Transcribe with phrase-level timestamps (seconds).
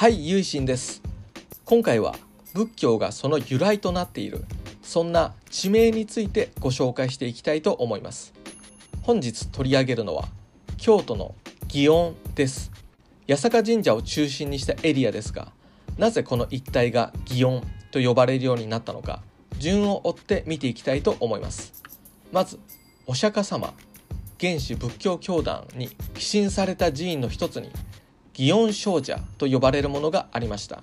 [0.00, 1.02] はいゆいしんです。
[1.66, 2.14] 今回は
[2.54, 4.46] 仏教がその由来となっている
[4.80, 8.32] そんな地名についてご紹介していきたいと思います。
[9.02, 10.24] 本日取り上げるのは
[10.78, 11.34] 京都の
[11.68, 12.72] 祇園です。
[13.28, 15.52] 八坂神社を中心にしたエリアですが
[15.98, 19.20] なぜこの一帯が祇園と呼ばれるようになったのか
[19.58, 21.74] 順を追って見ていきたいと思います。
[22.32, 22.58] まず
[23.06, 23.74] お釈迦様
[24.40, 27.70] 原始仏教教団に寄進された寺院の一つに
[28.40, 30.82] 祇園少女と呼ばれるものがありました。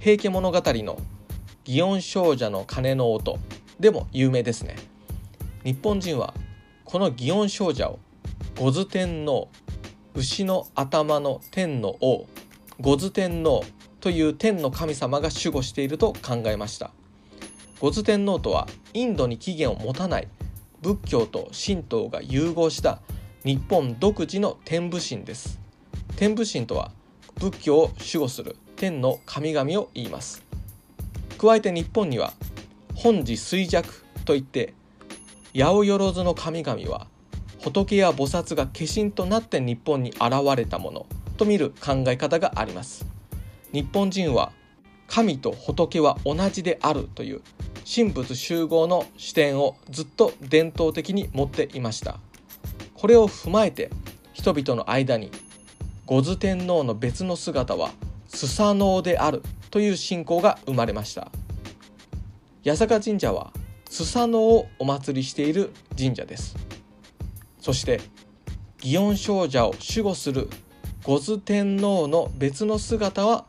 [0.00, 0.98] 平家物語の
[1.64, 3.38] 祇園少女の鐘の音
[3.78, 4.74] でも有名ですね。
[5.62, 6.34] 日本人は
[6.84, 8.00] この祇園少女を
[8.58, 9.48] 五頭天皇
[10.16, 12.26] 牛の頭の天の王
[12.80, 13.64] 五頭天皇
[14.00, 16.90] という天の神様が守護していると考えました。
[17.78, 20.26] 五頭天皇とはインドに起源を持たない
[20.82, 23.00] 仏教と神道が融合した
[23.44, 25.60] 日本独自の天武神です。
[26.20, 26.90] 天武神とは
[27.36, 30.42] 仏教を守護する天の神々を言います。
[31.38, 32.34] 加えて日本には
[32.94, 34.74] 本寺衰弱といって
[35.54, 37.06] 八百万の神々は
[37.62, 40.22] 仏や菩薩が化身となって日本に現
[40.58, 41.06] れたもの
[41.38, 43.06] と見る考え方があります。
[43.72, 44.52] 日本人は
[45.08, 47.40] 神と仏は同じであるという
[47.90, 52.18] 神仏集合の視点をずっと伝統的に持っていました。
[52.92, 53.88] これを踏まえて
[54.34, 55.30] 人々の間に
[56.10, 57.92] 五頭天皇の別の姿は
[58.26, 61.30] スサノオであるという信仰が生まれました。
[62.64, 63.52] 八坂神社は
[63.88, 66.56] スサノオをお祭りしている神社です。
[67.60, 68.00] そして
[68.78, 70.50] 祇園少女を守護する
[71.04, 73.44] 五頭天皇の別の姿は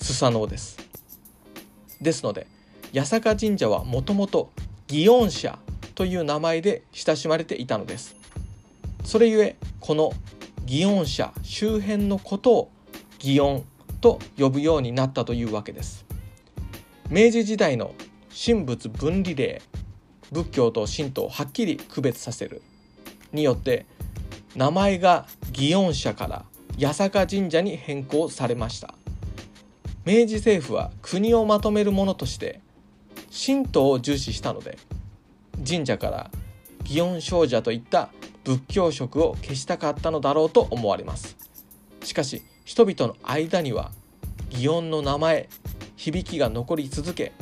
[0.00, 0.78] スサノオです。
[2.00, 2.48] ですので
[2.92, 4.50] 八坂神社はもともと
[4.88, 5.60] 祇園社
[5.94, 8.16] という名前で親しまれていたのです。
[9.04, 10.12] それゆえこの
[10.70, 12.70] 祇園社周辺のことを
[13.18, 13.64] 祇園
[14.00, 16.06] と呼ぶようになったというわけです。
[17.08, 17.92] 明治時代の
[18.46, 19.60] 神仏分離令
[20.30, 22.62] 仏教と神道をはっきり区別させる。
[23.32, 23.84] によって
[24.54, 26.44] 名前が祇園社から
[26.78, 28.94] 八坂神社に変更されました。
[30.04, 32.60] 明治政府は国をまとめるものとして
[33.32, 34.78] 神道を重視したので
[35.68, 36.30] 神社から
[36.84, 38.10] 祇園少女といった
[38.44, 41.36] 仏教色を消したかったのだろうと思われます。
[42.02, 43.90] しかし人々の間には
[44.50, 45.48] 祇園の名前
[45.96, 47.32] 響きが残り続け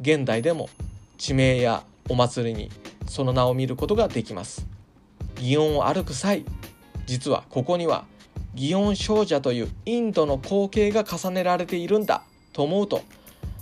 [0.00, 0.68] 現代でも
[1.16, 2.70] 地名やお祭りに
[3.06, 4.66] その名を見ることができます。
[5.36, 6.44] 祇園を歩く際
[7.06, 8.04] 実はここには
[8.54, 12.22] 祇園少女というインドの光景が重ねられているんだ
[12.52, 13.02] と思うと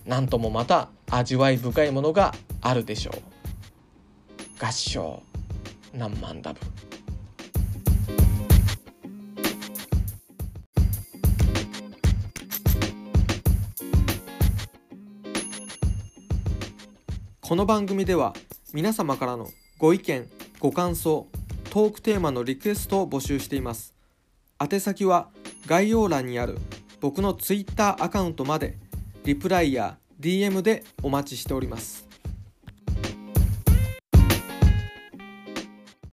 [0.07, 3.23] 何ともまた味わい深いものがあるでしょう。
[4.65, 5.23] 合唱。
[5.97, 6.61] 何万ダブ
[17.41, 18.35] この番組では
[18.75, 19.49] 皆様からの
[19.79, 21.29] ご意見ご感想
[21.71, 23.95] トークテーマのリクエストを募集しています。
[24.61, 25.29] 宛先は
[25.67, 26.59] 概要欄にある
[27.01, 28.77] 僕の Twitter アカウントまで
[29.25, 32.06] リプライや DM でお待ちしております。